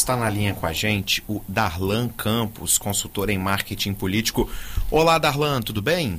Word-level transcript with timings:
Está 0.00 0.16
na 0.16 0.30
linha 0.30 0.54
com 0.54 0.64
a 0.64 0.72
gente 0.72 1.22
o 1.28 1.42
Darlan 1.46 2.08
Campos, 2.08 2.78
consultor 2.78 3.28
em 3.28 3.36
marketing 3.36 3.92
político. 3.92 4.50
Olá, 4.90 5.18
Darlan, 5.18 5.60
tudo 5.60 5.82
bem? 5.82 6.18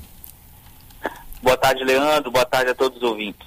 Boa 1.42 1.58
tarde, 1.58 1.84
Leandro. 1.84 2.30
Boa 2.30 2.46
tarde 2.46 2.70
a 2.70 2.76
todos 2.76 2.98
os 2.98 3.04
ouvintes. 3.04 3.44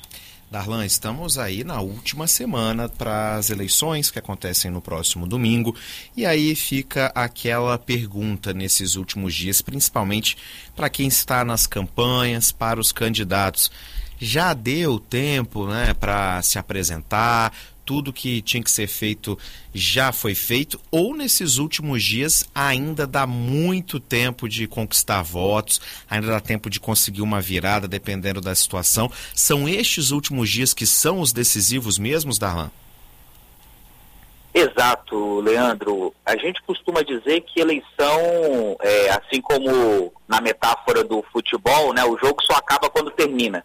Darlan, 0.51 0.85
estamos 0.85 1.39
aí 1.39 1.63
na 1.63 1.81
última 1.81 2.27
semana 2.27 2.89
para 2.89 3.37
as 3.37 3.49
eleições 3.49 4.11
que 4.11 4.19
acontecem 4.19 4.73
no 4.73 4.81
próximo 4.81 5.25
domingo. 5.25 5.73
E 6.17 6.27
aí 6.27 6.57
fica 6.57 7.13
aquela 7.15 7.79
pergunta 7.79 8.53
nesses 8.53 8.97
últimos 8.97 9.35
dias, 9.35 9.63
principalmente 9.63 10.37
para 10.75 10.91
quem 10.91 11.07
está 11.07 11.45
nas 11.45 11.65
campanhas, 11.65 12.51
para 12.51 12.81
os 12.81 12.91
candidatos. 12.91 13.71
Já 14.25 14.55
deu 14.55 14.99
tempo 14.99 15.67
né, 15.67 15.93
para 15.93 16.41
se 16.41 16.59
apresentar? 16.59 17.53
tudo 17.85 18.15
que 18.15 18.41
tinha 18.41 18.63
que 18.63 18.71
ser 18.71 18.87
feito 18.87 19.39
já 19.75 20.11
foi 20.11 20.35
feito, 20.35 20.81
ou 20.91 21.15
nesses 21.15 21.59
últimos 21.59 22.03
dias 22.03 22.49
ainda 22.55 23.07
dá 23.07 23.27
muito 23.27 24.01
tempo 24.01 24.49
de 24.49 24.67
conquistar 24.67 25.21
votos, 25.21 25.83
ainda 26.09 26.29
dá 26.29 26.41
tempo 26.41 26.71
de 26.71 26.81
conseguir 26.81 27.21
uma 27.21 27.43
virada, 27.43 27.87
dependendo 27.87 28.41
da 28.41 28.55
situação. 28.55 29.11
São 29.35 29.69
estes 29.69 30.11
últimos 30.11 30.49
dias 30.49 30.73
que 30.73 30.87
são 30.87 31.21
os 31.21 31.31
decisivos 31.31 31.99
mesmos, 31.99 32.39
Darlan? 32.39 32.71
Exato, 34.55 35.41
Leandro. 35.41 36.15
A 36.25 36.39
gente 36.39 36.63
costuma 36.63 37.03
dizer 37.03 37.43
que 37.43 37.61
eleição, 37.61 38.77
é, 38.81 39.11
assim 39.11 39.43
como 39.43 40.11
na 40.27 40.41
metáfora 40.41 41.05
do 41.05 41.23
futebol, 41.31 41.93
né, 41.93 42.03
o 42.05 42.17
jogo 42.17 42.41
só 42.43 42.55
acaba 42.55 42.89
quando 42.89 43.11
termina. 43.11 43.63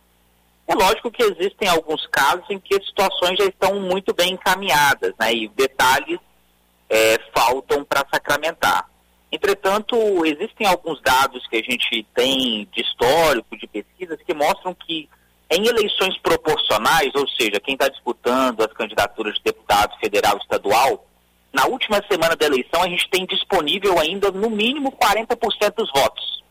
É 0.70 0.76
lógico 0.76 1.10
que 1.10 1.24
existem 1.24 1.68
alguns 1.68 2.06
casos 2.06 2.46
em 2.48 2.60
que 2.60 2.76
as 2.76 2.86
situações 2.86 3.40
já 3.40 3.46
estão 3.46 3.80
muito 3.80 4.14
bem 4.14 4.34
encaminhadas, 4.34 5.16
né, 5.20 5.34
e 5.34 5.48
detalhes 5.48 6.20
é, 6.88 7.20
faltam 7.36 7.84
para 7.84 8.06
sacramentar. 8.14 8.88
Entretanto, 9.32 9.96
existem 10.28 10.68
alguns 10.68 11.02
dados 11.02 11.46
que 11.48 11.56
a 11.56 11.64
gente 11.64 12.06
tem 12.14 12.70
de 12.72 12.82
histórico, 12.82 13.58
de 13.58 13.66
pesquisas, 13.66 14.20
que 14.24 14.34
mostram 14.36 14.76
que 14.76 15.10
em 15.50 15.66
eleições 15.66 16.16
proporcionais, 16.20 17.10
ou 17.16 17.28
seja, 17.30 17.60
quem 17.60 17.74
está 17.74 17.90
disputando 17.90 18.62
as 18.62 18.72
candidaturas 18.72 19.34
de 19.38 19.42
deputado 19.46 19.98
federal 20.00 20.38
e 20.38 20.42
estadual, 20.42 21.04
na 21.52 21.66
última 21.66 22.00
semana 22.08 22.36
da 22.36 22.46
eleição 22.46 22.84
a 22.84 22.88
gente 22.88 23.10
tem 23.10 23.26
disponível 23.26 24.00
ainda 24.00 24.30
no 24.30 24.52
mínimo 24.52 24.92
40% 24.92 25.74
dos 25.76 25.92
votos. 25.92 26.44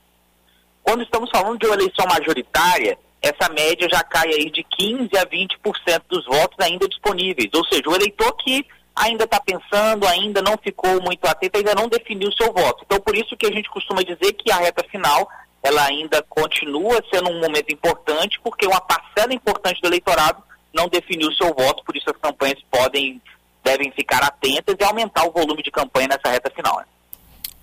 Quando 0.83 1.05
estamos 1.05 1.31
falando 1.31 1.57
de 1.57 1.67
uma 1.67 1.77
eleição 1.77 2.05
majoritária, 2.07 2.99
essa 3.21 3.53
média 3.53 3.89
já 3.91 4.03
cai 4.03 4.29
aí 4.29 4.51
de 4.51 4.65
15% 4.81 5.17
a 5.17 5.27
20% 5.27 6.03
dos 6.09 6.25
votos 6.27 6.57
ainda 6.61 6.89
disponíveis. 6.89 7.51
Ou 7.55 7.65
seja, 7.67 7.89
o 7.89 7.95
eleitor 7.95 8.33
que 8.37 8.65
ainda 8.95 9.25
está 9.25 9.41
pensando, 9.41 10.07
ainda 10.07 10.43
não 10.43 10.57
ficou 10.59 11.01
muito 11.01 11.25
atento, 11.27 11.57
ainda 11.57 11.75
não 11.75 11.89
definiu 11.89 12.29
o 12.29 12.33
seu 12.33 12.53
voto. 12.53 12.83
Então, 12.85 13.01
por 13.01 13.17
isso 13.17 13.37
que 13.37 13.47
a 13.47 13.53
gente 13.53 13.71
costuma 13.71 14.03
dizer 14.03 14.33
que 14.33 14.51
a 14.51 14.57
reta 14.57 14.85
final, 14.91 15.29
ela 15.63 15.85
ainda 15.87 16.23
continua 16.29 17.03
sendo 17.13 17.31
um 17.31 17.41
momento 17.41 17.73
importante, 17.73 18.41
porque 18.43 18.67
uma 18.67 18.81
parcela 18.81 19.33
importante 19.33 19.81
do 19.81 19.89
eleitorado 19.89 20.43
não 20.75 20.89
definiu 20.89 21.29
o 21.29 21.35
seu 21.35 21.55
voto, 21.55 21.85
por 21.85 21.97
isso 21.97 22.11
as 22.11 22.17
campanhas 22.17 22.59
podem, 22.71 23.21
devem 23.65 23.91
ficar 23.93 24.23
atentas 24.23 24.75
e 24.79 24.85
aumentar 24.85 25.27
o 25.27 25.33
volume 25.33 25.63
de 25.63 25.71
campanha 25.71 26.09
nessa 26.09 26.31
reta 26.31 26.51
final. 26.51 26.83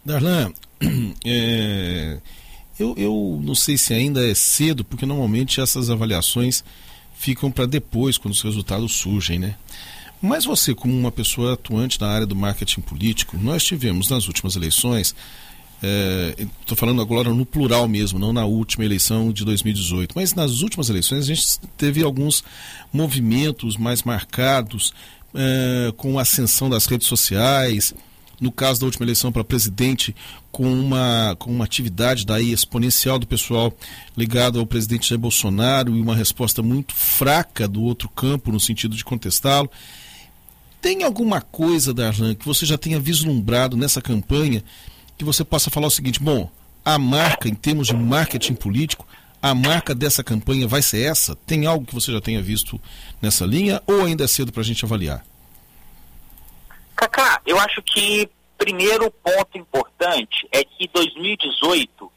Darlan, 0.03 0.53
é 1.26 2.17
eu, 2.79 2.93
eu 2.97 3.39
não 3.43 3.55
sei 3.55 3.77
se 3.77 3.93
ainda 3.93 4.25
é 4.25 4.33
cedo, 4.33 4.83
porque 4.83 5.05
normalmente 5.05 5.61
essas 5.61 5.89
avaliações 5.89 6.63
ficam 7.17 7.49
para 7.49 7.65
depois, 7.65 8.17
quando 8.17 8.33
os 8.33 8.41
resultados 8.41 8.93
surgem, 8.93 9.39
né? 9.39 9.55
Mas 10.21 10.45
você, 10.45 10.73
como 10.73 10.93
uma 10.93 11.11
pessoa 11.11 11.53
atuante 11.53 11.99
na 11.99 12.07
área 12.07 12.25
do 12.25 12.35
marketing 12.35 12.81
político, 12.81 13.37
nós 13.37 13.63
tivemos 13.63 14.09
nas 14.09 14.27
últimas 14.27 14.55
eleições, 14.55 15.15
estou 15.81 16.75
é, 16.75 16.75
falando 16.75 17.01
agora 17.01 17.33
no 17.33 17.45
plural 17.45 17.87
mesmo, 17.87 18.17
não 18.17 18.33
na 18.33 18.45
última 18.45 18.85
eleição 18.85 19.31
de 19.31 19.45
2018, 19.45 20.13
mas 20.15 20.33
nas 20.33 20.61
últimas 20.61 20.89
eleições 20.89 21.25
a 21.25 21.33
gente 21.33 21.59
teve 21.77 22.02
alguns 22.02 22.43
movimentos 22.91 23.77
mais 23.77 24.03
marcados 24.03 24.93
é, 25.33 25.93
com 25.95 26.17
a 26.17 26.23
ascensão 26.23 26.69
das 26.69 26.85
redes 26.85 27.08
sociais, 27.08 27.93
no 28.39 28.51
caso 28.51 28.79
da 28.79 28.85
última 28.85 29.05
eleição 29.05 29.31
para 29.31 29.43
presidente, 29.43 30.15
com 30.51 30.71
uma, 30.71 31.35
com 31.37 31.51
uma 31.51 31.65
atividade 31.65 32.25
daí 32.25 32.51
exponencial 32.51 33.19
do 33.19 33.27
pessoal 33.27 33.73
ligado 34.15 34.59
ao 34.59 34.65
presidente 34.65 35.09
Jair 35.09 35.19
Bolsonaro 35.19 35.95
e 35.95 36.01
uma 36.01 36.15
resposta 36.15 36.61
muito 36.61 36.93
fraca 36.93 37.67
do 37.67 37.83
outro 37.83 38.09
campo 38.09 38.51
no 38.51 38.59
sentido 38.59 38.95
de 38.95 39.03
contestá-lo. 39.03 39.69
Tem 40.81 41.03
alguma 41.03 41.41
coisa, 41.41 41.93
Darlan, 41.93 42.35
que 42.35 42.45
você 42.45 42.65
já 42.65 42.77
tenha 42.77 42.99
vislumbrado 42.99 43.75
nessa 43.75 44.01
campanha 44.01 44.63
que 45.17 45.25
você 45.25 45.43
possa 45.43 45.69
falar 45.69 45.87
o 45.87 45.91
seguinte: 45.91 46.21
bom, 46.21 46.49
a 46.83 46.97
marca, 46.99 47.49
em 47.49 47.55
termos 47.55 47.87
de 47.87 47.95
marketing 47.95 48.53
político, 48.53 49.07
a 49.41 49.53
marca 49.53 49.93
dessa 49.93 50.23
campanha 50.23 50.67
vai 50.67 50.81
ser 50.81 51.02
essa? 51.02 51.35
Tem 51.35 51.65
algo 51.65 51.85
que 51.85 51.93
você 51.93 52.11
já 52.11 52.21
tenha 52.21 52.41
visto 52.41 52.79
nessa 53.21 53.45
linha 53.45 53.81
ou 53.87 54.05
ainda 54.05 54.23
é 54.23 54.27
cedo 54.27 54.52
para 54.52 54.61
a 54.61 54.65
gente 54.65 54.85
avaliar? 54.85 55.25
Eu 57.45 57.60
acho 57.60 57.82
que 57.82 58.30
primeiro 58.58 59.11
ponto 59.11 59.58
importante 59.58 60.48
é 60.52 60.64
que 60.64 60.88
2018 60.94 62.11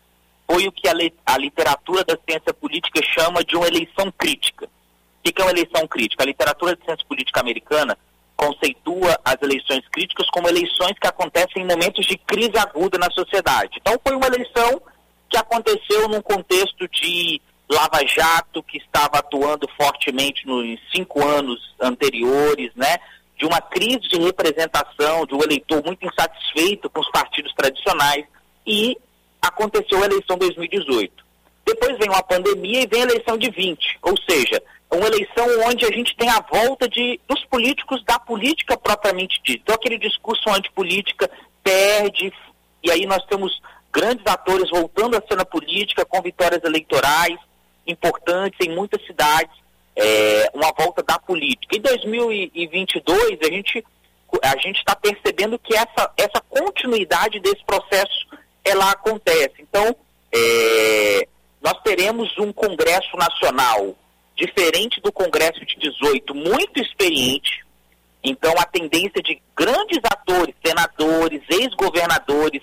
foi 0.50 0.66
o 0.66 0.72
que 0.72 0.88
a, 0.88 0.92
a 1.26 1.38
literatura 1.38 2.04
da 2.04 2.16
ciência 2.26 2.54
política 2.54 3.00
chama 3.02 3.44
de 3.44 3.56
uma 3.56 3.66
eleição 3.66 4.10
crítica. 4.16 4.66
O 4.66 5.22
que 5.22 5.42
é 5.42 5.44
uma 5.44 5.50
eleição 5.50 5.86
crítica? 5.86 6.22
A 6.22 6.26
literatura 6.26 6.74
da 6.74 6.84
ciência 6.84 7.04
política 7.06 7.40
americana 7.40 7.98
conceitua 8.34 9.18
as 9.24 9.36
eleições 9.42 9.82
críticas 9.90 10.30
como 10.30 10.48
eleições 10.48 10.96
que 10.98 11.08
acontecem 11.08 11.62
em 11.62 11.66
momentos 11.66 12.06
de 12.06 12.16
crise 12.16 12.56
aguda 12.56 12.96
na 12.96 13.10
sociedade. 13.10 13.78
Então 13.80 14.00
foi 14.02 14.16
uma 14.16 14.26
eleição 14.26 14.80
que 15.28 15.36
aconteceu 15.36 16.08
num 16.08 16.22
contexto 16.22 16.88
de 16.88 17.42
Lava 17.68 18.00
Jato, 18.06 18.62
que 18.62 18.78
estava 18.78 19.18
atuando 19.18 19.68
fortemente 19.76 20.46
nos 20.46 20.78
cinco 20.94 21.22
anos 21.26 21.74
anteriores, 21.80 22.70
né? 22.74 22.96
De 23.38 23.46
uma 23.46 23.60
crise 23.60 24.00
de 24.00 24.18
representação, 24.18 25.24
de 25.24 25.34
um 25.34 25.42
eleitor 25.42 25.82
muito 25.84 26.04
insatisfeito 26.04 26.90
com 26.90 27.00
os 27.00 27.10
partidos 27.10 27.52
tradicionais, 27.54 28.24
e 28.66 28.96
aconteceu 29.40 30.02
a 30.02 30.06
eleição 30.06 30.36
2018. 30.36 31.24
Depois 31.64 31.96
vem 31.98 32.08
uma 32.08 32.22
pandemia 32.22 32.82
e 32.82 32.86
vem 32.86 33.02
a 33.02 33.04
eleição 33.04 33.38
de 33.38 33.50
20, 33.50 33.98
ou 34.02 34.14
seja, 34.28 34.60
uma 34.90 35.06
eleição 35.06 35.46
onde 35.66 35.84
a 35.84 35.92
gente 35.92 36.16
tem 36.16 36.28
a 36.28 36.40
volta 36.40 36.88
de, 36.88 37.20
dos 37.28 37.44
políticos 37.44 38.02
da 38.04 38.18
política 38.18 38.76
propriamente 38.76 39.40
dita. 39.44 39.60
Então 39.62 39.74
aquele 39.74 39.98
discurso 39.98 40.48
antipolítica 40.50 41.30
perde, 41.62 42.32
e 42.82 42.90
aí 42.90 43.06
nós 43.06 43.24
temos 43.26 43.60
grandes 43.92 44.26
atores 44.26 44.68
voltando 44.70 45.16
à 45.16 45.22
cena 45.28 45.44
política 45.44 46.04
com 46.04 46.20
vitórias 46.22 46.62
eleitorais 46.64 47.38
importantes 47.86 48.58
em 48.66 48.74
muitas 48.74 49.04
cidades 49.06 49.56
é, 49.98 50.50
uma 50.54 50.72
volta 50.78 51.02
da 51.02 51.18
política. 51.18 51.76
Em 51.76 51.80
2022, 51.80 53.38
a 53.42 53.46
gente 53.46 53.84
a 54.42 54.56
gente 54.58 54.78
está 54.78 54.94
percebendo 54.94 55.58
que 55.58 55.74
essa, 55.74 56.12
essa 56.16 56.40
continuidade 56.50 57.40
desse 57.40 57.64
processo 57.64 58.26
ela 58.62 58.90
acontece. 58.90 59.54
Então, 59.58 59.96
é, 60.30 61.26
nós 61.62 61.80
teremos 61.82 62.36
um 62.38 62.52
Congresso 62.52 63.16
Nacional 63.16 63.96
diferente 64.36 65.00
do 65.00 65.10
Congresso 65.10 65.64
de 65.64 65.76
18, 65.78 66.34
muito 66.34 66.78
experiente. 66.78 67.66
Então, 68.22 68.52
a 68.58 68.66
tendência 68.66 69.22
de 69.22 69.40
grandes 69.56 70.00
atores, 70.04 70.54
senadores, 70.64 71.40
ex-governadores, 71.48 72.62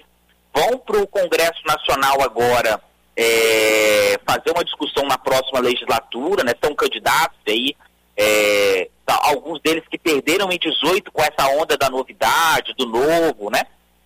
vão 0.53 0.77
para 0.77 1.01
o 1.01 1.07
Congresso 1.07 1.61
Nacional 1.65 2.21
agora 2.21 2.79
é, 3.17 4.19
fazer 4.27 4.51
uma 4.51 4.63
discussão 4.63 5.05
na 5.05 5.17
próxima 5.17 5.59
legislatura, 5.59 6.43
né? 6.43 6.53
São 6.63 6.75
candidatos 6.75 7.39
aí, 7.47 7.75
é, 8.17 8.89
tá, 9.05 9.17
alguns 9.23 9.61
deles 9.61 9.83
que 9.89 9.97
perderam 9.97 10.51
em 10.51 10.57
18 10.57 11.11
com 11.11 11.21
essa 11.21 11.47
onda 11.49 11.77
da 11.77 11.89
novidade, 11.89 12.73
do 12.77 12.85
novo, 12.85 13.49
né? 13.49 13.61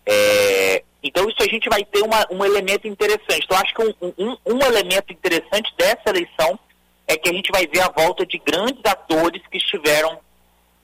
É, 0.06 0.84
então 1.04 1.28
isso 1.30 1.42
a 1.42 1.46
gente 1.46 1.70
vai 1.70 1.84
ter 1.84 2.02
uma, 2.02 2.26
um 2.32 2.44
elemento 2.44 2.88
interessante. 2.88 3.46
Então 3.46 3.58
acho 3.58 3.74
que 3.74 3.82
um, 3.84 4.14
um, 4.18 4.38
um 4.46 4.60
elemento 4.62 5.12
interessante 5.12 5.74
dessa 5.78 6.10
eleição 6.10 6.60
é 7.08 7.18
que 7.18 7.30
a 7.30 7.34
gente 7.34 7.52
vai 7.52 7.66
ver 7.66 7.82
a 7.82 7.90
volta 7.90 8.26
de 8.26 8.38
grandes 8.38 8.84
atores 8.86 9.42
que 9.50 9.58
estiveram 9.58 10.20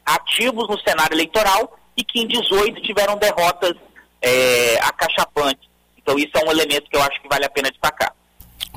ativos 0.05 0.67
no 0.67 0.79
cenário 0.79 1.13
eleitoral 1.13 1.77
e 1.95 2.03
que 2.03 2.19
em 2.19 2.27
18 2.27 2.81
tiveram 2.81 3.17
derrotas 3.17 3.75
é, 4.21 4.77
acachapantes. 4.81 5.67
Então 5.97 6.17
isso 6.17 6.31
é 6.35 6.45
um 6.45 6.51
elemento 6.51 6.89
que 6.89 6.95
eu 6.95 7.01
acho 7.01 7.21
que 7.21 7.27
vale 7.27 7.45
a 7.45 7.49
pena 7.49 7.69
destacar. 7.69 8.14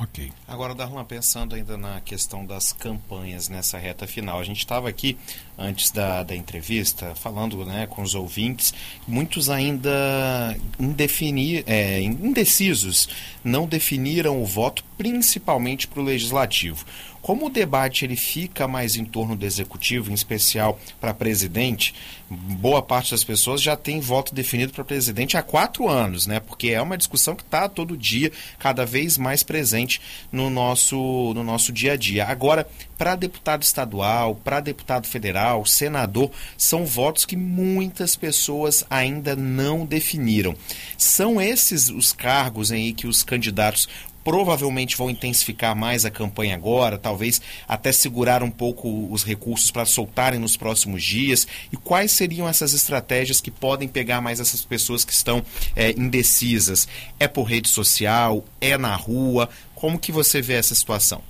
Ok. 0.01 0.33
Agora, 0.47 0.77
Darlan, 0.77 1.05
pensando 1.05 1.57
ainda 1.57 1.77
na 1.77 2.01
questão 2.01 2.47
das 2.47 2.73
campanhas 2.73 3.49
nessa 3.49 3.79
reta 3.79 4.07
final, 4.07 4.39
a 4.39 4.45
gente 4.45 4.59
estava 4.59 4.89
aqui 4.89 5.19
antes 5.59 5.91
da, 5.91 6.23
da 6.23 6.37
entrevista, 6.37 7.15
falando 7.17 7.65
né, 7.65 7.87
com 7.89 8.01
os 8.01 8.15
ouvintes, 8.15 8.73
muitos 9.07 9.51
ainda 9.51 10.57
indefinir, 10.79 11.65
é, 11.67 12.01
indecisos, 12.01 13.09
não 13.43 13.67
definiram 13.67 14.41
o 14.41 14.47
voto 14.47 14.85
principalmente 14.97 15.89
para 15.89 16.01
o 16.01 16.05
legislativo. 16.05 16.85
Como 17.21 17.47
o 17.47 17.51
debate 17.51 18.05
ele 18.05 18.17
fica 18.17 18.69
mais 18.69 18.97
em 18.97 19.05
torno 19.05 19.37
do 19.37 19.45
executivo, 19.45 20.11
em 20.11 20.15
especial 20.15 20.79
para 21.01 21.13
presidente, 21.13 21.95
boa 22.31 22.81
parte 22.81 23.11
das 23.11 23.25
pessoas 23.25 23.61
já 23.61 23.77
tem 23.77 24.01
voto 24.01 24.35
definido 24.35 24.73
para 24.73 24.85
presidente 24.85 25.37
há 25.37 25.43
quatro 25.43 25.89
anos, 25.89 26.27
né? 26.27 26.41
Porque 26.41 26.69
é 26.69 26.81
uma 26.81 26.97
discussão 26.97 27.35
que 27.35 27.43
está 27.43 27.69
todo 27.69 27.97
dia, 27.97 28.33
cada 28.59 28.87
vez 28.87 29.19
mais 29.19 29.43
presente 29.43 30.01
no 30.31 30.49
nosso, 30.49 30.97
no 31.35 31.43
nosso 31.43 31.73
dia 31.73 31.93
a 31.93 31.97
dia. 31.97 32.25
Agora, 32.25 32.67
para 32.97 33.15
deputado 33.17 33.63
estadual, 33.63 34.35
para 34.37 34.61
deputado 34.61 35.07
federal, 35.07 35.48
senador, 35.65 36.31
são 36.57 36.85
votos 36.85 37.25
que 37.25 37.37
muitas 37.37 38.17
pessoas 38.17 38.85
ainda 38.91 39.37
não 39.37 39.87
definiram. 39.87 40.55
São 40.97 41.41
esses 41.41 41.89
os 41.89 42.13
cargos 42.13 42.73
aí 42.73 42.93
que 42.93 43.07
os 43.07 43.23
candidatos 43.23 43.89
provavelmente 44.29 44.95
vão 44.95 45.09
intensificar 45.09 45.75
mais 45.75 46.05
a 46.05 46.11
campanha 46.11 46.55
agora, 46.55 46.99
talvez 46.99 47.41
até 47.67 47.91
segurar 47.93 48.43
um 48.43 48.51
pouco 48.51 49.11
os 49.11 49.25
recursos 49.25 49.71
para 49.71 49.87
soltarem 49.87 50.39
nos 50.39 50.55
próximos 50.55 51.03
dias? 51.03 51.49
E 51.73 51.79
quais 51.79 52.13
seriam 52.13 52.47
essas 52.47 52.75
estratégias 52.75 53.41
que 53.41 53.51
podem 53.51 53.89
pegar 53.89 54.21
mais 54.21 54.39
essas 54.39 54.63
pessoas 54.63 55.03
que 55.03 55.15
estão 55.15 55.43
é, 55.75 55.93
indecisas? 55.93 56.87
É 57.19 57.27
por 57.27 57.45
rede 57.45 57.71
social? 57.71 58.45
É 58.61 58.77
na 58.77 58.95
rua? 58.95 59.49
Como 59.75 59.99
que 59.99 60.13
você 60.13 60.43
vê 60.43 60.55
essa 60.55 60.75
situação? 60.75 61.23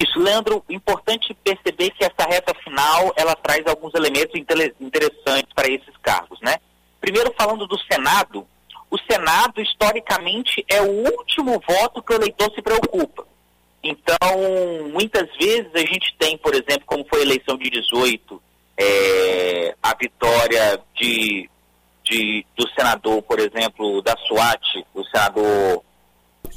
Isso, 0.00 0.18
Leandro, 0.18 0.64
importante 0.68 1.34
perceber 1.42 1.90
que 1.90 2.04
essa 2.04 2.28
reta 2.28 2.54
final 2.62 3.12
ela 3.16 3.34
traz 3.34 3.66
alguns 3.66 3.94
elementos 3.94 4.34
interessantes 4.80 5.52
para 5.52 5.68
esses 5.68 5.96
cargos, 6.00 6.38
né? 6.40 6.56
Primeiro, 7.00 7.34
falando 7.36 7.66
do 7.66 7.78
Senado, 7.80 8.46
o 8.90 8.98
Senado, 9.10 9.60
historicamente, 9.60 10.64
é 10.68 10.80
o 10.80 10.90
último 10.90 11.60
voto 11.68 12.02
que 12.02 12.12
o 12.12 12.16
eleitor 12.16 12.50
se 12.54 12.62
preocupa. 12.62 13.26
Então, 13.82 14.16
muitas 14.92 15.28
vezes 15.36 15.70
a 15.74 15.80
gente 15.80 16.14
tem, 16.18 16.38
por 16.38 16.54
exemplo, 16.54 16.84
como 16.86 17.04
foi 17.08 17.20
a 17.20 17.24
eleição 17.24 17.56
de 17.56 17.68
18, 17.70 18.42
é, 18.76 19.74
a 19.82 19.94
vitória 19.94 20.80
de, 20.94 21.48
de, 22.04 22.46
do 22.56 22.68
senador, 22.70 23.22
por 23.22 23.38
exemplo, 23.38 24.00
da 24.02 24.16
SWAT, 24.26 24.86
o 24.94 25.04
senador. 25.04 25.82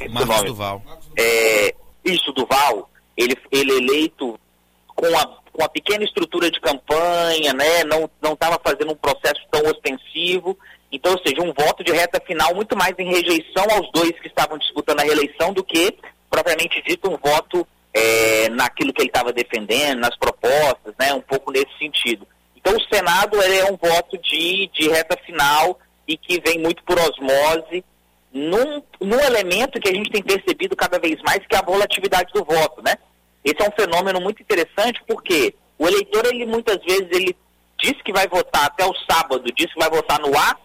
Marcos 0.10 0.44
Duval. 0.44 0.82
É, 1.18 1.76
isso, 2.06 2.32
Duval, 2.32 2.90
ele, 3.22 3.38
ele 3.52 3.78
eleito 3.78 4.40
com 4.88 5.06
a, 5.18 5.26
com 5.52 5.64
a 5.64 5.70
pequena 5.70 6.04
estrutura 6.04 6.50
de 6.50 6.60
campanha, 6.60 7.54
né, 7.54 7.84
não 7.84 8.34
estava 8.34 8.60
fazendo 8.64 8.92
um 8.92 8.96
processo 8.96 9.42
tão 9.52 9.62
ostensivo. 9.70 10.58
Então, 10.92 11.14
ou 11.14 11.20
seja, 11.26 11.42
um 11.42 11.54
voto 11.54 11.84
de 11.84 11.92
reta 11.92 12.22
final 12.26 12.54
muito 12.54 12.76
mais 12.76 12.94
em 13.00 13.10
rejeição 13.10 13.64
aos 13.72 13.90
dois 13.92 14.12
que 14.20 14.28
estavam 14.28 14.58
disputando 14.58 15.00
a 15.00 15.04
reeleição 15.04 15.54
do 15.54 15.64
que, 15.64 15.98
propriamente 16.30 16.82
dito, 16.84 17.10
um 17.10 17.18
voto 17.18 17.66
é, 17.94 18.50
naquilo 18.50 18.94
que 18.94 19.02
ele 19.02 19.10
estava 19.10 19.32
defendendo, 19.32 20.00
nas 20.00 20.18
propostas, 20.18 20.94
né, 21.00 21.14
um 21.14 21.22
pouco 21.22 21.52
nesse 21.52 21.78
sentido. 21.80 22.28
Então, 22.56 22.76
o 22.76 22.94
Senado 22.94 23.42
é 23.42 23.72
um 23.72 23.78
voto 23.78 24.18
de, 24.18 24.70
de 24.74 24.90
reta 24.90 25.18
final 25.26 25.80
e 26.08 26.18
que 26.18 26.40
vem 26.42 26.60
muito 26.60 26.84
por 26.84 27.00
osmose 27.00 27.84
num, 28.32 28.84
num 29.00 29.20
elemento 29.20 29.80
que 29.80 29.90
a 29.90 29.94
gente 29.94 30.12
tem 30.12 30.22
percebido 30.22 30.76
cada 30.76 31.00
vez 31.00 31.22
mais, 31.24 31.46
que 31.48 31.56
é 31.56 31.60
a 31.60 31.64
volatilidade 31.64 32.32
do 32.34 32.44
voto, 32.44 32.82
né? 32.84 32.96
Esse 33.44 33.62
é 33.62 33.68
um 33.68 33.72
fenômeno 33.72 34.22
muito 34.22 34.42
interessante 34.42 35.02
porque 35.08 35.56
o 35.78 35.88
eleitor, 35.88 36.26
ele 36.28 36.46
muitas 36.46 36.78
vezes, 36.84 37.08
ele 37.12 37.36
diz 37.80 38.00
que 38.04 38.14
vai 38.14 38.28
votar 38.28 38.66
até 38.66 38.86
o 38.86 38.94
sábado, 39.10 39.52
diz 39.56 39.74
que 39.74 39.80
vai 39.80 39.90
votar 39.90 40.20
no 40.20 40.38
A, 40.38 40.56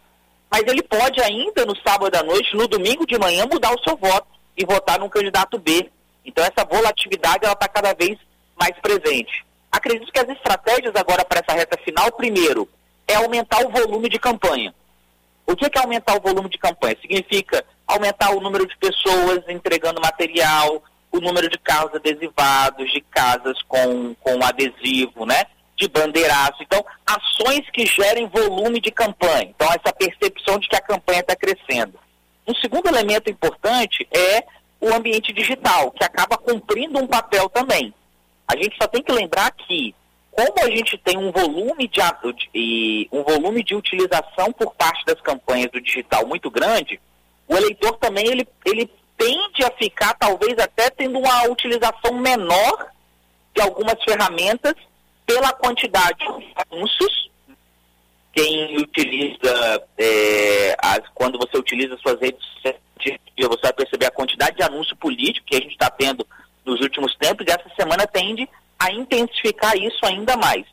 mas 0.50 0.62
ele 0.66 0.82
pode 0.82 1.20
ainda 1.20 1.64
no 1.64 1.74
sábado 1.86 2.14
à 2.14 2.22
noite, 2.22 2.54
no 2.54 2.68
domingo 2.68 3.06
de 3.06 3.18
manhã, 3.18 3.46
mudar 3.50 3.74
o 3.74 3.82
seu 3.82 3.96
voto 3.96 4.28
e 4.56 4.64
votar 4.64 4.98
num 4.98 5.08
candidato 5.08 5.58
B. 5.58 5.90
Então 6.24 6.44
essa 6.44 6.64
volatilidade 6.64 7.44
ela 7.44 7.54
está 7.54 7.68
cada 7.68 7.94
vez 7.94 8.18
mais 8.58 8.72
presente. 8.80 9.44
Acredito 9.70 10.12
que 10.12 10.18
as 10.18 10.28
estratégias 10.28 10.94
agora 10.94 11.24
para 11.24 11.40
essa 11.40 11.56
reta 11.56 11.78
final, 11.82 12.10
primeiro, 12.12 12.68
é 13.06 13.14
aumentar 13.14 13.64
o 13.64 13.70
volume 13.70 14.08
de 14.08 14.18
campanha. 14.18 14.74
O 15.46 15.54
que 15.54 15.66
é 15.66 15.80
aumentar 15.80 16.16
o 16.16 16.20
volume 16.20 16.48
de 16.48 16.58
campanha? 16.58 16.96
Significa 17.00 17.64
aumentar 17.86 18.34
o 18.34 18.40
número 18.40 18.66
de 18.66 18.76
pessoas 18.78 19.42
entregando 19.48 20.00
material, 20.00 20.82
o 21.12 21.20
número 21.20 21.48
de 21.48 21.58
carros 21.58 21.94
adesivados, 21.94 22.92
de 22.92 23.00
casas 23.00 23.60
com, 23.62 24.14
com 24.16 24.44
adesivo, 24.44 25.24
né? 25.24 25.44
De 25.76 25.88
bandeiraço. 25.88 26.62
Então, 26.62 26.84
ações 27.06 27.68
que 27.72 27.86
gerem 27.86 28.28
volume 28.28 28.80
de 28.80 28.90
campanha. 28.90 29.52
Então, 29.54 29.68
essa 29.68 29.92
percepção 29.92 30.58
de 30.58 30.68
que 30.68 30.76
a 30.76 30.80
campanha 30.80 31.20
está 31.20 31.36
crescendo. 31.36 31.98
Um 32.46 32.54
segundo 32.54 32.88
elemento 32.88 33.30
importante 33.30 34.06
é 34.10 34.44
o 34.80 34.92
ambiente 34.94 35.32
digital, 35.32 35.90
que 35.90 36.04
acaba 36.04 36.36
cumprindo 36.36 36.98
um 36.98 37.06
papel 37.06 37.48
também. 37.48 37.92
A 38.46 38.56
gente 38.56 38.76
só 38.80 38.86
tem 38.86 39.02
que 39.02 39.12
lembrar 39.12 39.50
que, 39.52 39.94
como 40.30 40.54
a 40.62 40.70
gente 40.70 40.96
tem 40.98 41.16
um 41.16 41.32
volume 41.32 41.88
de, 41.88 42.00
de 42.52 43.08
um 43.10 43.22
volume 43.22 43.64
de 43.64 43.74
utilização 43.74 44.52
por 44.52 44.74
parte 44.74 45.04
das 45.04 45.20
campanhas 45.20 45.70
do 45.70 45.80
digital 45.80 46.26
muito 46.26 46.50
grande, 46.50 47.00
o 47.48 47.56
eleitor 47.56 47.96
também 47.98 48.26
ele, 48.26 48.46
ele 48.64 48.90
tende 49.16 49.64
a 49.64 49.70
ficar 49.72 50.14
talvez 50.14 50.58
até 50.58 50.90
tendo 50.90 51.18
uma 51.18 51.44
utilização 51.48 52.14
menor 52.14 52.90
de 53.54 53.62
algumas 53.62 54.02
ferramentas 54.04 54.74
pela 55.24 55.52
quantidade 55.52 56.18
de 56.18 56.54
anúncios. 56.70 57.30
Quem 58.32 58.76
utiliza, 58.76 59.82
é, 59.96 60.76
as, 60.78 61.00
quando 61.14 61.38
você 61.38 61.56
utiliza 61.56 61.96
suas 61.96 62.20
redes 62.20 62.44
sociais, 62.44 62.78
você 63.36 63.60
vai 63.62 63.72
perceber 63.72 64.06
a 64.06 64.10
quantidade 64.10 64.56
de 64.56 64.62
anúncio 64.62 64.94
político 64.96 65.46
que 65.46 65.56
a 65.56 65.60
gente 65.60 65.72
está 65.72 65.90
tendo 65.90 66.26
nos 66.64 66.80
últimos 66.80 67.14
tempos, 67.16 67.46
e 67.46 67.50
essa 67.50 67.70
semana 67.76 68.06
tende 68.06 68.48
a 68.78 68.92
intensificar 68.92 69.76
isso 69.76 70.04
ainda 70.04 70.36
mais. 70.36 70.66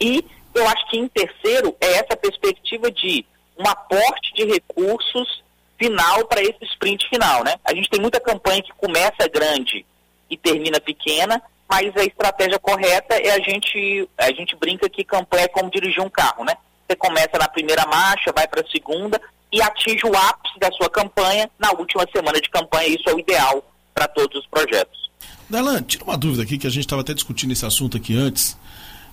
E 0.00 0.24
eu 0.54 0.68
acho 0.68 0.88
que 0.88 0.98
em 0.98 1.08
terceiro 1.08 1.74
é 1.80 1.94
essa 1.94 2.16
perspectiva 2.16 2.90
de 2.90 3.24
um 3.58 3.66
aporte 3.68 4.34
de 4.34 4.44
recursos 4.44 5.41
final 5.82 6.24
para 6.26 6.40
esse 6.40 6.64
sprint 6.72 7.08
final, 7.08 7.42
né? 7.42 7.56
A 7.64 7.74
gente 7.74 7.90
tem 7.90 8.00
muita 8.00 8.20
campanha 8.20 8.62
que 8.62 8.72
começa 8.76 9.28
grande 9.32 9.84
e 10.30 10.36
termina 10.36 10.80
pequena, 10.80 11.42
mas 11.68 11.94
a 11.96 12.04
estratégia 12.04 12.58
correta 12.58 13.16
é 13.16 13.32
a 13.32 13.40
gente 13.40 14.08
a 14.16 14.32
gente 14.32 14.54
brinca 14.56 14.88
que 14.88 15.02
campanha 15.02 15.44
é 15.44 15.48
como 15.48 15.70
dirigir 15.70 16.00
um 16.00 16.08
carro, 16.08 16.44
né? 16.44 16.54
Você 16.86 16.94
começa 16.94 17.36
na 17.38 17.48
primeira 17.48 17.84
marcha, 17.86 18.32
vai 18.32 18.46
para 18.46 18.60
a 18.60 18.70
segunda 18.70 19.20
e 19.50 19.60
atinge 19.60 20.06
o 20.06 20.16
ápice 20.16 20.58
da 20.60 20.70
sua 20.72 20.88
campanha 20.88 21.50
na 21.58 21.72
última 21.72 22.06
semana 22.14 22.40
de 22.40 22.48
campanha. 22.48 22.88
Isso 22.88 23.08
é 23.08 23.14
o 23.14 23.18
ideal 23.18 23.64
para 23.92 24.06
todos 24.06 24.40
os 24.40 24.46
projetos. 24.46 25.10
Darlan, 25.50 25.82
tira 25.82 26.04
uma 26.04 26.16
dúvida 26.16 26.42
aqui 26.44 26.58
que 26.58 26.66
a 26.66 26.70
gente 26.70 26.84
estava 26.84 27.02
até 27.02 27.12
discutindo 27.12 27.52
esse 27.52 27.66
assunto 27.66 27.96
aqui 27.96 28.16
antes. 28.16 28.56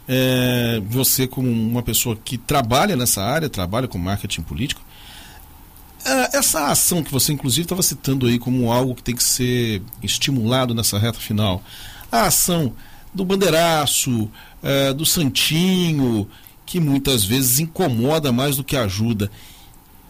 É, 0.08 0.80
você 0.86 1.28
como 1.28 1.50
uma 1.50 1.84
pessoa 1.84 2.16
que 2.16 2.38
trabalha 2.38 2.96
nessa 2.96 3.22
área, 3.24 3.50
trabalha 3.50 3.88
com 3.88 3.98
marketing 3.98 4.42
político, 4.42 4.82
essa 6.34 6.68
ação 6.68 7.04
que 7.04 7.12
você 7.12 7.34
inclusive 7.34 7.64
estava 7.64 7.82
citando 7.82 8.28
aí 8.28 8.40
como 8.40 8.72
algo 8.72 8.96
que 8.96 9.04
tem 9.04 9.16
que 9.16 9.24
ser 9.24 9.82
estimulado 10.02 10.74
nessa 10.74 10.98
reta 10.98 11.20
final, 11.20 11.62
a 12.12 12.26
ação 12.26 12.74
do 13.14 13.26
bandeiraço, 13.26 14.30
é, 14.62 14.94
do 14.94 15.06
santinho, 15.06 16.28
que 16.66 16.80
muitas 16.80 17.24
vezes 17.24 17.60
incomoda 17.60 18.32
mais 18.32 18.58
do 18.58 18.64
que 18.64 18.76
ajuda. 18.76 19.32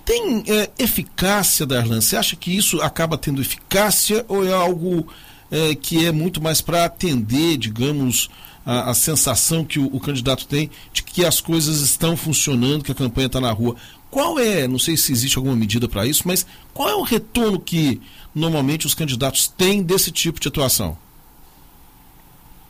Tem 0.03 0.43
é, 0.47 0.69
eficácia, 0.77 1.65
Darlan? 1.65 2.01
Você 2.01 2.17
acha 2.17 2.35
que 2.35 2.55
isso 2.55 2.81
acaba 2.81 3.17
tendo 3.17 3.41
eficácia 3.41 4.25
ou 4.27 4.45
é 4.45 4.51
algo 4.51 5.07
é, 5.51 5.75
que 5.75 6.05
é 6.05 6.11
muito 6.11 6.41
mais 6.41 6.61
para 6.61 6.85
atender, 6.85 7.57
digamos, 7.57 8.29
a, 8.69 8.91
a 8.91 8.93
sensação 8.93 9.65
que 9.65 9.79
o, 9.79 9.87
o, 9.87 9.99
candidato 9.99 10.45
tem 10.45 10.69
de 10.93 11.01
que 11.01 11.25
as 11.25 11.41
coisas 11.41 11.81
estão 11.81 12.15
funcionando, 12.15 12.83
que 12.83 12.91
a 12.91 12.95
campanha 12.95 13.25
está 13.25 13.41
na 13.41 13.51
rua? 13.51 13.75
Qual 14.11 14.37
é, 14.37 14.67
não 14.67 14.77
sei 14.77 14.95
se 14.95 15.11
existe 15.11 15.39
alguma 15.39 15.55
medida 15.55 15.89
para 15.89 16.05
isso, 16.05 16.27
mas 16.27 16.45
qual 16.71 16.87
é 16.87 16.93
o 16.93 17.01
retorno 17.01 17.59
que 17.59 17.99
normalmente 18.33 18.85
os 18.85 18.93
candidatos 18.93 19.47
têm 19.47 19.81
desse 19.81 20.11
tipo 20.11 20.39
de 20.39 20.49
atuação? 20.49 20.95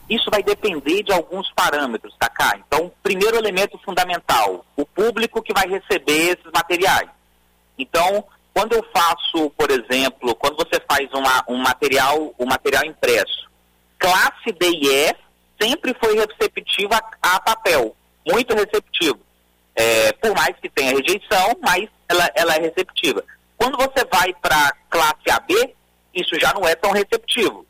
Isso 0.09 0.29
vai 0.31 0.41
depender 0.41 1.03
de 1.03 1.11
alguns 1.11 1.51
parâmetros, 1.51 2.15
tá? 2.17 2.29
Então, 2.65 2.89
primeiro 3.03 3.35
elemento 3.37 3.77
fundamental, 3.83 4.65
o 4.77 4.85
público 4.85 5.41
que 5.41 5.53
vai 5.53 5.67
receber 5.67 6.37
esses 6.37 6.51
materiais. 6.53 7.09
Então, 7.77 8.23
quando 8.53 8.73
eu 8.73 8.85
faço, 8.93 9.49
por 9.51 9.69
exemplo, 9.69 10.33
quando 10.35 10.55
você 10.55 10.81
faz 10.89 11.11
uma, 11.13 11.43
um 11.49 11.57
material, 11.57 12.33
um 12.39 12.45
material 12.45 12.85
impresso, 12.85 13.49
classe 13.99 14.51
D 14.57 14.65
e 14.65 14.87
E 14.87 15.28
sempre 15.61 15.95
foi 16.01 16.15
receptiva 16.15 16.99
a, 17.21 17.35
a 17.35 17.39
papel, 17.39 17.95
muito 18.27 18.53
receptivo. 18.53 19.19
É, 19.75 20.11
por 20.13 20.35
mais 20.35 20.55
que 20.61 20.69
tenha 20.69 20.91
rejeição, 20.91 21.57
mas 21.61 21.87
ela, 22.07 22.29
ela 22.35 22.55
é 22.55 22.61
receptiva. 22.61 23.23
Quando 23.57 23.77
você 23.77 24.05
vai 24.11 24.33
para 24.41 24.73
classe 24.89 25.29
AB, 25.31 25.75
isso 26.13 26.39
já 26.39 26.53
não 26.53 26.67
é 26.67 26.75
tão 26.75 26.91
receptivo. 26.91 27.65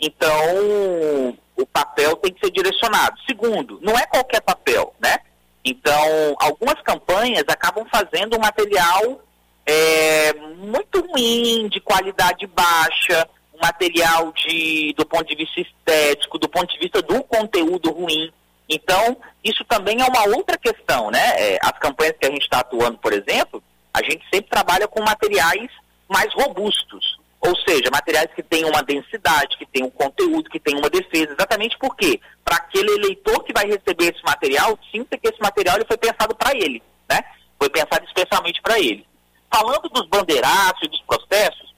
Então, 0.00 1.36
o 1.56 1.66
papel 1.66 2.16
tem 2.16 2.32
que 2.32 2.40
ser 2.40 2.50
direcionado. 2.50 3.16
Segundo, 3.26 3.78
não 3.80 3.96
é 3.96 4.04
qualquer 4.06 4.40
papel, 4.40 4.94
né? 5.00 5.16
Então, 5.64 6.36
algumas 6.38 6.80
campanhas 6.82 7.44
acabam 7.48 7.86
fazendo 7.90 8.36
um 8.36 8.40
material 8.40 9.22
é, 9.64 10.34
muito 10.34 11.00
ruim, 11.00 11.68
de 11.68 11.80
qualidade 11.80 12.46
baixa, 12.46 13.26
um 13.54 13.58
material 13.60 14.32
de, 14.32 14.92
do 14.96 15.06
ponto 15.06 15.24
de 15.24 15.34
vista 15.36 15.60
estético, 15.60 16.38
do 16.38 16.48
ponto 16.48 16.72
de 16.72 16.78
vista 16.78 17.00
do 17.00 17.22
conteúdo 17.22 17.90
ruim. 17.92 18.32
Então, 18.68 19.16
isso 19.42 19.64
também 19.64 20.00
é 20.00 20.04
uma 20.04 20.36
outra 20.36 20.56
questão, 20.58 21.10
né? 21.10 21.34
É, 21.36 21.58
as 21.62 21.78
campanhas 21.78 22.16
que 22.18 22.26
a 22.26 22.30
gente 22.30 22.42
está 22.42 22.60
atuando, 22.60 22.98
por 22.98 23.12
exemplo, 23.12 23.62
a 23.92 24.02
gente 24.02 24.24
sempre 24.32 24.50
trabalha 24.50 24.88
com 24.88 25.02
materiais 25.02 25.70
mais 26.08 26.32
robustos. 26.34 27.18
Ou 27.40 27.54
seja, 27.56 27.90
materiais 27.92 28.30
que 28.34 28.42
têm 28.42 28.64
uma 28.64 28.82
densidade, 28.82 29.58
que 29.58 29.66
têm 29.66 29.84
um 29.84 29.90
conteúdo, 29.90 30.48
que 30.48 30.58
têm 30.58 30.76
uma 30.78 30.88
defesa. 30.88 31.32
Exatamente 31.32 31.76
por 31.78 31.94
quê? 31.94 32.18
Para 32.42 32.56
aquele 32.56 32.90
eleitor 32.92 33.44
que 33.44 33.52
vai 33.52 33.66
receber 33.66 34.14
esse 34.14 34.24
material, 34.24 34.78
sinta 34.90 35.18
que 35.18 35.28
esse 35.28 35.40
material 35.40 35.76
ele 35.76 35.84
foi 35.84 35.98
pensado 35.98 36.34
para 36.34 36.56
ele, 36.56 36.82
né? 37.06 37.20
Foi 37.58 37.68
pensado 37.68 38.02
especialmente 38.06 38.62
para 38.62 38.78
ele. 38.78 39.06
Falando 39.52 39.90
dos 39.90 40.08
bandeiraços 40.08 40.84
e 40.84 40.88
dos 40.88 41.02
processos, 41.02 41.74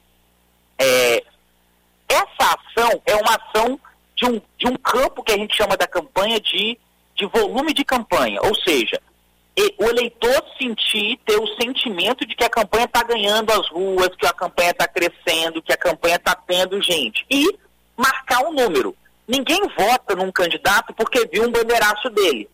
é, 0.78 1.25
essa 2.09 2.59
ação 2.59 3.03
é 3.07 3.15
uma 3.17 3.37
ação 3.37 3.81
de 4.15 4.27
um, 4.27 4.41
de 4.59 4.67
um 4.67 4.77
campo 4.77 5.23
que 5.23 5.33
a 5.33 5.37
gente 5.37 5.57
chama 5.57 5.77
da 5.77 5.87
campanha 5.87 6.41
de, 6.41 6.79
de 7.15 7.27
volume 7.27 7.73
de 7.73 7.85
campanha. 7.85 8.41
Ou 8.43 8.55
seja, 8.55 9.01
o 9.79 9.85
eleitor 9.85 10.45
sentir, 10.59 11.19
ter 11.25 11.39
o 11.39 11.47
sentimento 11.61 12.27
de 12.27 12.35
que 12.35 12.45
a 12.45 12.51
campanha 12.51 12.85
está 12.85 13.03
ganhando 13.03 13.51
as 13.53 13.69
ruas, 13.71 14.15
que 14.17 14.27
a 14.27 14.33
campanha 14.33 14.71
está 14.71 14.87
crescendo, 14.87 15.63
que 15.63 15.73
a 15.73 15.77
campanha 15.77 16.17
está 16.17 16.35
tendo 16.35 16.81
gente. 16.83 17.25
E 17.31 17.59
marcar 17.97 18.45
um 18.45 18.53
número. 18.53 18.95
Ninguém 19.27 19.61
vota 19.77 20.15
num 20.15 20.31
candidato 20.31 20.93
porque 20.95 21.27
viu 21.27 21.45
um 21.45 21.51
bandeiraço 21.51 22.11
dele. 22.11 22.49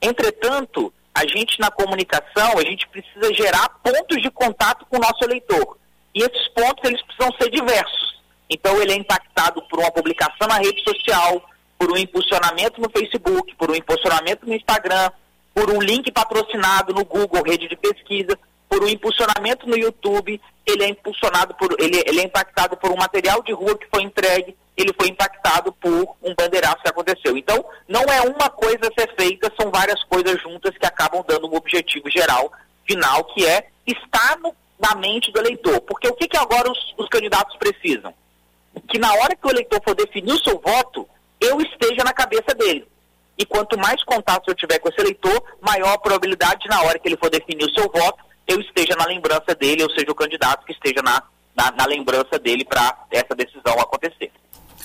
Entretanto, 0.00 0.92
a 1.14 1.26
gente 1.26 1.58
na 1.58 1.70
comunicação, 1.70 2.58
a 2.58 2.62
gente 2.62 2.86
precisa 2.88 3.34
gerar 3.34 3.68
pontos 3.82 4.22
de 4.22 4.30
contato 4.30 4.86
com 4.86 4.96
o 4.96 5.00
nosso 5.00 5.24
eleitor. 5.24 5.76
E 6.14 6.22
esses 6.22 6.48
pontos, 6.48 6.84
eles 6.84 7.02
precisam 7.02 7.34
ser 7.40 7.50
diversos. 7.50 8.05
Então, 8.48 8.80
ele 8.80 8.92
é 8.92 8.96
impactado 8.96 9.62
por 9.62 9.78
uma 9.78 9.90
publicação 9.90 10.46
na 10.48 10.58
rede 10.58 10.82
social, 10.82 11.42
por 11.78 11.92
um 11.92 11.96
impulsionamento 11.96 12.80
no 12.80 12.88
Facebook, 12.90 13.54
por 13.56 13.70
um 13.70 13.74
impulsionamento 13.74 14.46
no 14.46 14.54
Instagram, 14.54 15.10
por 15.54 15.70
um 15.70 15.80
link 15.80 16.10
patrocinado 16.12 16.92
no 16.92 17.04
Google, 17.04 17.42
rede 17.42 17.68
de 17.68 17.76
pesquisa, 17.76 18.38
por 18.68 18.82
um 18.82 18.88
impulsionamento 18.88 19.66
no 19.68 19.76
YouTube, 19.76 20.40
ele 20.66 20.84
é 20.84 20.88
impulsionado 20.88 21.54
por, 21.54 21.74
ele, 21.78 22.02
ele 22.06 22.20
é 22.20 22.24
impactado 22.24 22.76
por 22.76 22.90
um 22.90 22.96
material 22.96 23.42
de 23.42 23.52
rua 23.52 23.78
que 23.78 23.86
foi 23.88 24.02
entregue, 24.02 24.56
ele 24.76 24.92
foi 24.98 25.08
impactado 25.08 25.72
por 25.72 26.16
um 26.22 26.34
bandeiraço 26.34 26.82
que 26.82 26.88
aconteceu. 26.88 27.36
Então, 27.36 27.64
não 27.88 28.02
é 28.02 28.20
uma 28.22 28.50
coisa 28.50 28.80
a 28.82 29.00
ser 29.00 29.14
feita, 29.14 29.52
são 29.58 29.70
várias 29.70 30.02
coisas 30.04 30.40
juntas 30.42 30.76
que 30.76 30.86
acabam 30.86 31.24
dando 31.26 31.46
um 31.46 31.54
objetivo 31.54 32.10
geral, 32.10 32.52
final, 32.86 33.24
que 33.24 33.46
é 33.46 33.68
estar 33.86 34.38
no, 34.38 34.54
na 34.78 34.94
mente 34.94 35.32
do 35.32 35.38
eleitor. 35.38 35.80
Porque 35.80 36.08
o 36.08 36.14
que, 36.14 36.28
que 36.28 36.36
agora 36.36 36.70
os, 36.70 36.94
os 36.98 37.08
candidatos 37.08 37.56
precisam? 37.56 38.12
Que 38.88 38.98
na 38.98 39.12
hora 39.12 39.34
que 39.34 39.46
o 39.46 39.50
eleitor 39.50 39.80
for 39.82 39.94
definir 39.94 40.32
o 40.32 40.42
seu 40.42 40.60
voto, 40.60 41.08
eu 41.40 41.60
esteja 41.60 42.04
na 42.04 42.12
cabeça 42.12 42.54
dele. 42.54 42.86
E 43.38 43.44
quanto 43.44 43.78
mais 43.78 44.02
contato 44.04 44.48
eu 44.48 44.54
tiver 44.54 44.78
com 44.78 44.88
esse 44.88 45.00
eleitor, 45.00 45.42
maior 45.60 45.92
a 45.92 45.98
probabilidade 45.98 46.66
na 46.68 46.82
hora 46.82 46.98
que 46.98 47.08
ele 47.08 47.18
for 47.18 47.30
definir 47.30 47.64
o 47.64 47.74
seu 47.74 47.90
voto, 47.90 48.24
eu 48.46 48.60
esteja 48.60 48.94
na 48.96 49.06
lembrança 49.06 49.54
dele, 49.54 49.82
ou 49.82 49.90
seja, 49.90 50.10
o 50.10 50.14
candidato 50.14 50.64
que 50.64 50.72
esteja 50.72 51.02
na, 51.02 51.22
na, 51.54 51.72
na 51.72 51.86
lembrança 51.86 52.38
dele 52.38 52.64
para 52.64 53.04
essa 53.10 53.34
decisão 53.34 53.74
acontecer. 53.78 54.30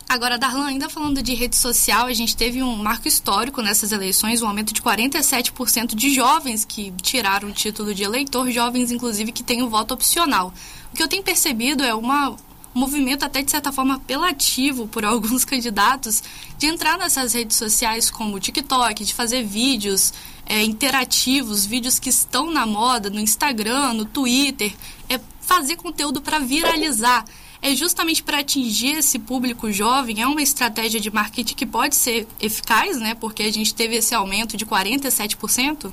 Agora, 0.10 0.38
Darlan, 0.38 0.68
ainda 0.68 0.90
falando 0.90 1.24
de 1.24 1.34
rede 1.34 1.56
social, 1.56 2.08
a 2.08 2.14
gente 2.14 2.36
teve 2.36 2.62
um 2.62 2.76
marco 2.76 3.08
histórico 3.08 3.62
nessas 3.62 3.94
eleições, 3.94 4.42
um 4.42 4.48
aumento 4.48 4.74
de 4.74 4.82
47% 4.82 5.96
de 5.96 6.14
jovens 6.14 6.66
que 6.66 6.92
tiraram 7.02 7.48
o 7.48 7.54
título 7.54 7.94
de 7.94 8.04
eleitor, 8.04 8.52
jovens, 8.52 8.92
inclusive, 8.92 9.32
que 9.32 9.42
têm 9.42 9.64
o 9.64 9.70
voto 9.70 9.94
opcional. 9.94 10.54
O 10.92 10.98
que 10.98 11.02
eu 11.02 11.08
tenho 11.08 11.24
percebido 11.24 11.82
é 11.82 11.94
uma 11.94 12.36
um 12.74 12.80
movimento 12.80 13.24
até 13.24 13.42
de 13.42 13.52
certa 13.52 13.72
forma 13.72 13.96
apelativo 13.96 14.88
por 14.88 15.04
alguns 15.06 15.44
candidatos 15.46 16.24
de 16.58 16.68
entrar 16.68 16.98
nessas 16.98 17.34
redes 17.34 17.58
sociais 17.58 18.10
como 18.10 18.36
o 18.36 18.40
TikTok, 18.40 19.04
de 19.04 19.14
fazer 19.14 19.44
vídeos 19.44 20.14
é, 20.46 20.64
interativos, 20.64 21.66
vídeos 21.66 22.00
que 22.00 22.10
estão 22.10 22.52
na 22.52 22.66
moda 22.66 23.10
no 23.10 23.20
Instagram, 23.20 23.94
no 23.94 24.06
Twitter, 24.06 24.74
é 25.10 25.20
fazer 25.42 25.76
conteúdo 25.76 26.22
para 26.22 26.40
viralizar. 26.40 27.26
É 27.62 27.76
justamente 27.76 28.24
para 28.24 28.40
atingir 28.40 28.98
esse 28.98 29.20
público 29.20 29.72
jovem, 29.72 30.22
é 30.22 30.28
uma 30.28 30.42
estratégia 30.42 31.00
de 31.00 31.12
marketing 31.12 31.54
que 31.54 31.66
pode 31.66 31.96
ser 31.96 32.28
eficaz, 32.40 32.98
né? 32.98 33.14
Porque 33.14 33.44
a 33.44 33.54
gente 33.54 33.74
teve 33.74 33.96
esse 33.96 34.16
aumento 34.16 34.58
de 34.58 34.66
47%. 34.66 35.92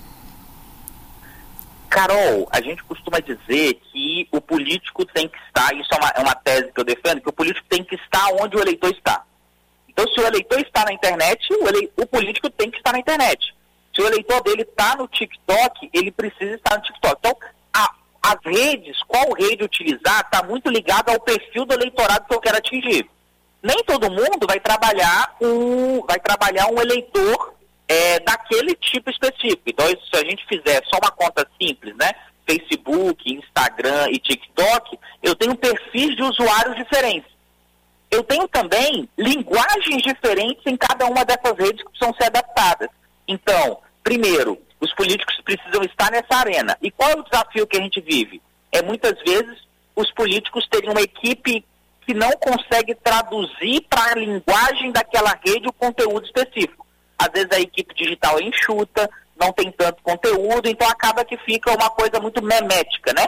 Carol, 1.99 2.49
a 2.53 2.61
gente 2.61 2.81
costuma 2.85 3.19
dizer 3.19 3.75
que 3.91 4.29
o 4.31 4.41
político 4.41 5.05
tem 5.05 5.27
que 5.27 5.37
estar, 5.49 5.75
isso 5.75 5.93
é 5.93 5.97
uma, 5.97 6.09
é 6.11 6.21
uma 6.21 6.35
tese 6.37 6.71
que 6.71 6.79
eu 6.79 6.85
defendo, 6.85 7.21
que 7.21 7.29
o 7.29 7.33
político 7.33 7.67
tem 7.69 7.83
que 7.83 7.97
estar 7.97 8.29
onde 8.41 8.57
o 8.57 8.61
eleitor 8.61 8.93
está. 8.93 9.25
Então, 9.89 10.07
se 10.07 10.21
o 10.21 10.25
eleitor 10.25 10.61
está 10.61 10.85
na 10.85 10.93
internet, 10.93 11.53
o, 11.55 11.69
ele, 11.69 11.91
o 11.97 12.07
político 12.07 12.49
tem 12.51 12.71
que 12.71 12.77
estar 12.77 12.93
na 12.93 13.01
internet. 13.01 13.53
Se 13.93 14.01
o 14.01 14.07
eleitor 14.07 14.41
dele 14.45 14.63
está 14.63 14.95
no 14.95 15.09
TikTok, 15.09 15.91
ele 15.93 16.13
precisa 16.13 16.55
estar 16.55 16.77
no 16.77 16.85
TikTok. 16.85 17.17
Então, 17.19 17.37
a, 17.75 17.93
as 18.23 18.39
redes, 18.45 19.03
qual 19.03 19.33
rede 19.33 19.65
utilizar, 19.65 20.21
está 20.21 20.41
muito 20.45 20.71
ligado 20.71 21.09
ao 21.09 21.19
perfil 21.19 21.65
do 21.65 21.75
eleitorado 21.75 22.27
que 22.29 22.35
eu 22.35 22.41
quero 22.41 22.59
atingir. 22.59 23.11
Nem 23.61 23.83
todo 23.83 24.09
mundo 24.09 24.47
vai 24.47 24.61
trabalhar 24.61 25.35
um, 25.41 26.01
vai 26.07 26.21
trabalhar 26.21 26.69
um 26.69 26.81
eleitor 26.81 27.58
é, 28.19 28.21
daquele 28.21 28.75
tipo 28.75 29.11
específico. 29.11 29.63
Então, 29.67 29.87
se 29.87 30.17
a 30.17 30.25
gente 30.29 30.45
fizer 30.47 30.83
só 30.87 30.99
uma 30.99 31.11
conta 31.11 31.49
simples, 31.61 31.95
né? 31.97 32.11
Facebook, 32.47 33.33
Instagram 33.33 34.09
e 34.11 34.19
TikTok, 34.19 34.99
eu 35.23 35.35
tenho 35.35 35.55
perfis 35.55 36.17
de 36.17 36.23
usuários 36.23 36.77
diferentes. 36.77 37.31
Eu 38.11 38.23
tenho 38.23 38.49
também 38.49 39.09
linguagens 39.19 40.03
diferentes 40.03 40.65
em 40.67 40.77
cada 40.77 41.07
uma 41.07 41.25
dessas 41.25 41.57
redes 41.59 41.83
que 41.83 41.91
precisam 41.91 42.15
ser 42.15 42.25
adaptadas. 42.25 42.89
Então, 43.27 43.79
primeiro, 44.03 44.59
os 44.81 44.95
políticos 44.95 45.39
precisam 45.45 45.83
estar 45.83 46.11
nessa 46.11 46.37
arena. 46.37 46.77
E 46.81 46.91
qual 46.91 47.11
é 47.11 47.17
o 47.17 47.23
desafio 47.23 47.67
que 47.67 47.77
a 47.77 47.83
gente 47.83 48.01
vive? 48.01 48.41
É 48.73 48.81
muitas 48.81 49.19
vezes 49.23 49.59
os 49.95 50.11
políticos 50.13 50.67
terem 50.71 50.91
uma 50.91 51.03
equipe 51.03 51.63
que 52.07 52.15
não 52.15 52.31
consegue 52.33 52.95
traduzir 52.95 53.83
para 53.91 54.13
a 54.13 54.15
linguagem 54.15 54.91
daquela 54.91 55.39
rede 55.45 55.69
o 55.69 55.73
conteúdo 55.73 56.25
específico 56.25 56.88
às 57.19 57.29
vezes 57.33 57.51
a 57.53 57.61
equipe 57.61 57.95
digital 57.95 58.39
é 58.39 58.45
enxuta, 58.45 59.11
não 59.39 59.53
tem 59.53 59.71
tanto 59.73 60.03
conteúdo, 60.03 60.69
então 60.69 60.89
acaba 60.89 61.25
que 61.25 61.37
fica 61.39 61.73
uma 61.73 61.91
coisa 61.91 62.21
muito 62.21 62.43
memética, 62.43 63.13
né? 63.13 63.27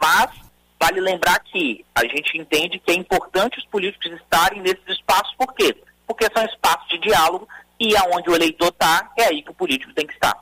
Mas 0.00 0.30
vale 0.80 1.00
lembrar 1.00 1.38
que 1.40 1.84
a 1.94 2.02
gente 2.02 2.36
entende 2.36 2.78
que 2.78 2.90
é 2.90 2.94
importante 2.94 3.58
os 3.58 3.66
políticos 3.66 4.10
estarem 4.12 4.60
nesses 4.60 4.86
espaços, 4.88 5.34
por 5.36 5.54
quê? 5.54 5.76
Porque 6.06 6.26
são 6.34 6.44
espaços 6.44 6.88
de 6.88 6.98
diálogo 6.98 7.48
e 7.78 7.96
aonde 7.96 8.28
o 8.28 8.34
eleitor 8.34 8.68
está, 8.68 9.10
é 9.16 9.24
aí 9.24 9.42
que 9.42 9.50
o 9.50 9.54
político 9.54 9.92
tem 9.94 10.06
que 10.06 10.12
estar. 10.12 10.36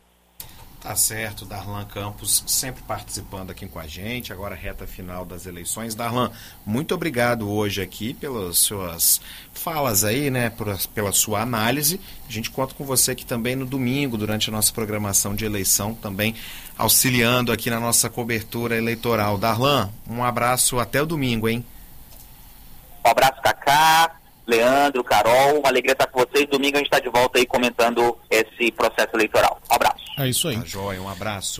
Tá 0.80 0.96
certo, 0.96 1.44
Darlan 1.44 1.84
Campos 1.84 2.42
sempre 2.46 2.82
participando 2.82 3.50
aqui 3.50 3.68
com 3.68 3.78
a 3.78 3.86
gente, 3.86 4.32
agora 4.32 4.54
reta 4.54 4.86
final 4.86 5.26
das 5.26 5.44
eleições. 5.44 5.94
Darlan, 5.94 6.32
muito 6.64 6.94
obrigado 6.94 7.50
hoje 7.50 7.82
aqui 7.82 8.14
pelas 8.14 8.56
suas 8.56 9.20
falas 9.52 10.04
aí, 10.04 10.30
né, 10.30 10.50
pela 10.94 11.12
sua 11.12 11.42
análise. 11.42 12.00
A 12.26 12.32
gente 12.32 12.50
conta 12.50 12.74
com 12.74 12.82
você 12.82 13.10
aqui 13.10 13.26
também 13.26 13.54
no 13.54 13.66
domingo, 13.66 14.16
durante 14.16 14.48
a 14.48 14.52
nossa 14.52 14.72
programação 14.72 15.34
de 15.34 15.44
eleição, 15.44 15.94
também 15.94 16.34
auxiliando 16.78 17.52
aqui 17.52 17.68
na 17.68 17.78
nossa 17.78 18.08
cobertura 18.08 18.74
eleitoral. 18.74 19.36
Darlan, 19.36 19.90
um 20.08 20.24
abraço 20.24 20.78
até 20.78 21.02
o 21.02 21.06
domingo, 21.06 21.46
hein? 21.46 21.62
Um 23.04 23.10
abraço, 23.10 23.42
Cacá. 23.42 24.16
Leandro, 24.46 25.04
Carol, 25.04 25.60
uma 25.60 25.68
alegria 25.68 25.92
estar 25.92 26.06
com 26.06 26.20
vocês. 26.20 26.48
Domingo 26.48 26.76
a 26.76 26.78
gente 26.78 26.86
está 26.86 26.98
de 26.98 27.10
volta 27.10 27.38
aí 27.38 27.46
comentando 27.46 28.18
esse 28.30 28.72
processo 28.72 29.10
eleitoral. 29.14 29.60
Um 29.70 29.74
abraço. 29.74 29.99
É 30.20 30.28
isso 30.28 30.48
aí. 30.48 30.58
Tá 30.58 30.64
joia, 30.66 31.00
um 31.00 31.08
abraço. 31.08 31.58